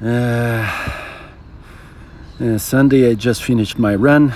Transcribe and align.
Uh, 0.00 0.64
uh, 2.40 2.56
Sunday 2.56 3.10
I 3.10 3.14
just 3.14 3.42
finished 3.42 3.80
my 3.80 3.96
run 3.96 4.32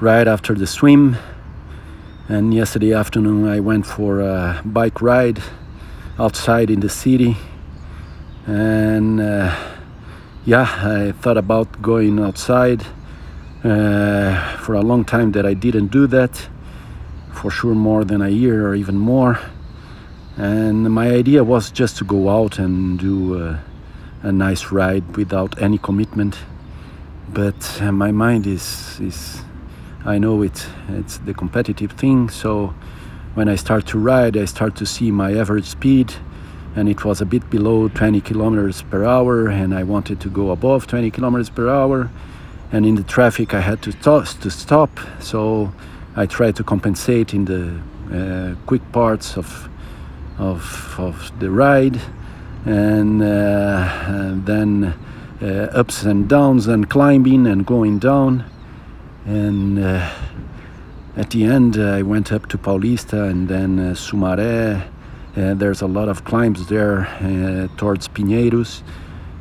right 0.00 0.26
after 0.26 0.54
the 0.54 0.66
swim, 0.66 1.18
and 2.30 2.54
yesterday 2.54 2.94
afternoon 2.94 3.46
I 3.46 3.60
went 3.60 3.84
for 3.84 4.20
a 4.20 4.62
bike 4.64 5.02
ride 5.02 5.42
outside 6.18 6.70
in 6.70 6.80
the 6.80 6.88
city, 6.88 7.36
and 8.46 9.20
uh, 9.20 9.54
yeah, 10.46 10.62
I 10.62 11.12
thought 11.12 11.36
about 11.36 11.82
going 11.82 12.18
outside 12.18 12.86
uh, 13.64 14.56
for 14.60 14.76
a 14.76 14.80
long 14.80 15.04
time 15.04 15.32
that 15.32 15.44
I 15.44 15.52
didn't 15.52 15.88
do 15.88 16.06
that, 16.06 16.48
for 17.34 17.50
sure 17.50 17.74
more 17.74 18.02
than 18.02 18.22
a 18.22 18.30
year 18.30 18.66
or 18.66 18.74
even 18.74 18.96
more, 18.96 19.38
and 20.38 20.90
my 20.90 21.10
idea 21.10 21.44
was 21.44 21.70
just 21.70 21.98
to 21.98 22.04
go 22.04 22.30
out 22.30 22.58
and 22.58 22.98
do. 22.98 23.58
A 24.24 24.32
nice 24.32 24.72
ride 24.72 25.16
without 25.18 25.60
any 25.60 25.76
commitment. 25.76 26.38
But 27.28 27.82
uh, 27.82 27.92
my 27.92 28.10
mind 28.10 28.46
is 28.46 28.98
is 28.98 29.42
I 30.06 30.18
know 30.18 30.40
it 30.42 30.66
it's 30.88 31.18
the 31.18 31.34
competitive 31.34 31.92
thing. 31.92 32.30
So 32.30 32.74
when 33.34 33.50
I 33.50 33.56
start 33.56 33.86
to 33.88 33.98
ride, 33.98 34.38
I 34.38 34.46
start 34.46 34.76
to 34.76 34.86
see 34.86 35.10
my 35.10 35.34
average 35.34 35.66
speed, 35.66 36.14
and 36.74 36.88
it 36.88 37.04
was 37.04 37.20
a 37.20 37.26
bit 37.26 37.50
below 37.50 37.88
20 37.88 38.22
kilometers 38.22 38.80
per 38.80 39.04
hour, 39.04 39.48
and 39.48 39.74
I 39.74 39.82
wanted 39.82 40.20
to 40.20 40.30
go 40.30 40.50
above 40.52 40.86
20 40.86 41.10
kilometers 41.10 41.50
per 41.50 41.68
hour. 41.68 42.10
And 42.72 42.86
in 42.86 42.94
the 42.94 43.02
traffic, 43.02 43.52
I 43.52 43.60
had 43.60 43.82
to 43.82 43.92
toss 43.92 44.32
to 44.36 44.50
stop. 44.50 44.90
So 45.20 45.70
I 46.16 46.24
tried 46.24 46.56
to 46.56 46.64
compensate 46.64 47.34
in 47.34 47.44
the 47.44 47.78
uh, 48.10 48.54
quick 48.66 48.82
parts 48.90 49.36
of 49.36 49.68
of 50.38 50.96
of 50.98 51.30
the 51.40 51.50
ride 51.50 52.00
and, 52.64 53.22
uh, 53.22 54.32
then 54.44 54.94
uh, 55.42 55.46
ups 55.72 56.04
and 56.04 56.28
downs 56.28 56.66
and 56.66 56.88
climbing 56.88 57.46
and 57.46 57.66
going 57.66 57.98
down. 57.98 58.44
And 59.26 59.78
uh, 59.78 60.10
at 61.16 61.30
the 61.30 61.44
end 61.44 61.76
I 61.76 62.02
went 62.02 62.32
up 62.32 62.48
to 62.48 62.58
Paulista 62.58 63.30
and 63.30 63.48
then 63.48 63.78
Sumaré. 63.94 64.88
And 65.36 65.58
there's 65.58 65.82
a 65.82 65.86
lot 65.86 66.08
of 66.08 66.24
climbs 66.24 66.68
there 66.68 67.08
towards 67.76 68.08
Pinheiros. 68.08 68.82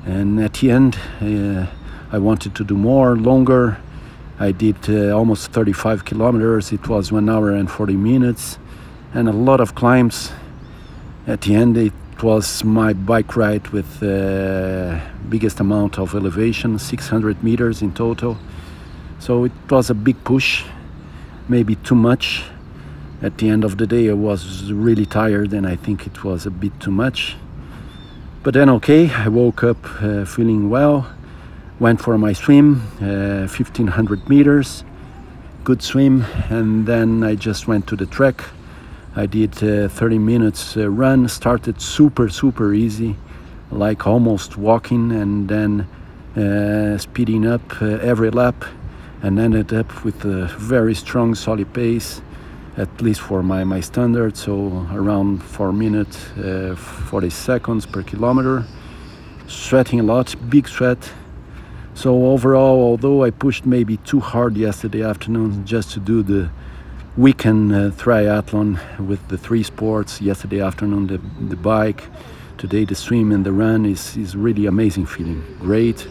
And 0.06 0.40
at 0.40 0.54
the 0.56 0.72
end 0.72 0.98
I 2.14 2.20
wanted 2.20 2.54
to 2.56 2.64
do 2.64 2.76
more 2.76 3.16
longer. 3.16 3.78
I 4.40 4.52
did 4.52 4.90
uh, 4.90 5.18
almost 5.18 5.52
35 5.52 6.06
kilometers. 6.06 6.72
It 6.72 6.88
was 6.88 7.12
one 7.12 7.30
hour 7.30 7.52
and 7.52 7.72
40 7.72 7.96
minutes, 7.96 8.60
and 9.14 9.30
a 9.30 9.32
lot 9.32 9.60
of 9.60 9.74
climbs. 9.74 10.32
At 11.26 11.42
the 11.42 11.56
end, 11.56 11.78
it 11.78 11.94
was 12.22 12.64
my 12.64 12.94
bike 12.94 13.36
ride 13.36 13.70
with 13.70 14.00
the 14.00 15.02
uh, 15.02 15.30
biggest 15.30 15.60
amount 15.60 15.98
of 15.98 16.14
elevation, 16.14 16.78
600 16.78 17.42
meters 17.42 17.82
in 17.82 17.94
total. 17.94 18.38
So 19.20 19.46
it 19.46 19.54
was 19.70 19.90
a 19.90 19.94
big 19.94 20.22
push, 20.24 20.64
maybe 21.48 21.76
too 21.76 21.96
much. 21.96 22.44
At 23.22 23.38
the 23.38 23.50
end 23.50 23.64
of 23.64 23.78
the 23.78 23.88
day, 23.88 24.10
I 24.10 24.14
was 24.14 24.72
really 24.72 25.06
tired, 25.06 25.54
and 25.54 25.66
I 25.66 25.78
think 25.78 26.06
it 26.06 26.26
was 26.26 26.46
a 26.46 26.52
bit 26.52 26.78
too 26.82 26.92
much. 26.92 27.38
But 28.44 28.54
then, 28.54 28.70
okay, 28.70 29.10
I 29.10 29.30
woke 29.30 29.64
up 29.64 29.78
uh, 30.02 30.26
feeling 30.26 30.70
well, 30.70 31.08
went 31.80 32.02
for 32.02 32.18
my 32.18 32.34
swim, 32.34 32.82
uh, 33.02 33.48
1500 33.48 34.28
meters, 34.28 34.84
good 35.64 35.82
swim, 35.82 36.26
and 36.50 36.86
then 36.86 37.24
I 37.24 37.36
just 37.36 37.68
went 37.68 37.88
to 37.88 37.96
the 37.96 38.06
track 38.06 38.44
I 39.16 39.28
did 39.28 39.64
uh, 39.64 39.90
30 39.90 40.18
minutes 40.18 40.76
uh, 40.76 40.90
run, 40.90 41.28
started 41.28 41.80
super, 41.80 42.30
super 42.30 42.74
easy, 42.74 43.16
like 43.70 44.08
almost 44.08 44.58
walking, 44.58 45.12
and 45.12 45.48
then 45.48 45.88
uh, 46.36 46.98
speeding 46.98 47.46
up 47.46 47.80
every 47.82 48.32
lap, 48.32 48.66
and 49.22 49.38
ended 49.38 49.72
up 49.72 50.04
with 50.04 50.26
a 50.26 50.48
very 50.58 50.96
strong, 50.96 51.36
solid 51.36 51.72
pace, 51.74 52.24
at 52.76 53.02
least 53.02 53.22
for 53.22 53.44
my, 53.44 53.64
my 53.64 53.82
standard, 53.82 54.36
so 54.36 54.88
around 54.92 55.44
4 55.44 55.72
minutes, 55.72 56.32
uh, 56.32 56.76
40 56.76 57.30
seconds 57.30 57.86
per 57.86 58.02
kilometer. 58.02 58.66
Sweating 59.46 60.00
a 60.00 60.04
lot, 60.04 60.36
big 60.50 60.68
sweat. 60.68 61.12
So, 61.94 62.26
overall, 62.26 62.82
although 62.82 63.24
I 63.24 63.30
pushed 63.30 63.68
maybe 63.68 63.98
too 63.98 64.20
hard 64.20 64.58
yesterday 64.58 65.04
afternoon 65.04 65.64
just 65.64 65.92
to 65.92 66.00
do 66.00 66.24
the 66.24 66.50
weekend 67.16 67.72
uh, 67.72 67.92
triathlon 67.92 68.80
with 69.08 69.28
the 69.28 69.38
three 69.38 69.64
sports. 69.64 70.22
Yesterday 70.22 70.62
afternoon, 70.62 71.08
the, 71.08 71.20
the 71.48 71.56
bike. 71.56 72.04
Today, 72.58 72.86
the 72.86 72.96
swim 72.96 73.32
and 73.32 73.46
the 73.46 73.52
run 73.52 73.86
is, 73.86 74.18
is 74.18 74.36
really 74.36 74.66
amazing 74.66 75.06
feeling. 75.06 75.44
Great. 75.60 76.08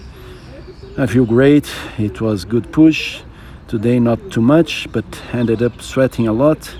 I 0.98 1.06
feel 1.06 1.24
great. 1.24 1.68
It 1.98 2.20
was 2.20 2.44
good 2.44 2.70
push. 2.72 3.22
Today, 3.68 3.98
not 3.98 4.30
too 4.30 4.42
much, 4.42 4.86
but 4.92 5.04
ended 5.32 5.62
up 5.62 5.80
sweating 5.80 6.28
a 6.28 6.32
lot. 6.32 6.76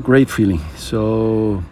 Great 0.00 0.30
feeling. 0.30 0.60
So, 0.76 1.64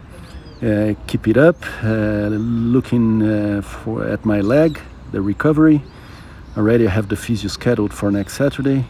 uh, 0.61 0.95
keep 1.07 1.27
it 1.27 1.37
up. 1.37 1.63
Uh, 1.83 2.27
looking 2.29 3.21
uh, 3.21 3.61
for 3.61 4.07
at 4.07 4.25
my 4.25 4.41
leg, 4.41 4.79
the 5.11 5.21
recovery. 5.21 5.81
Already, 6.57 6.87
I 6.87 6.91
have 6.91 7.07
the 7.07 7.15
physio 7.15 7.47
scheduled 7.47 7.93
for 7.93 8.11
next 8.11 8.33
Saturday. 8.33 8.85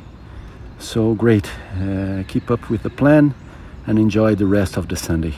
So 0.81 1.13
great. 1.13 1.47
Uh, 1.79 2.23
keep 2.27 2.49
up 2.49 2.69
with 2.69 2.81
the 2.81 2.89
plan 2.89 3.35
and 3.85 3.99
enjoy 3.99 4.33
the 4.33 4.47
rest 4.47 4.77
of 4.77 4.87
the 4.87 4.95
Sunday. 4.95 5.35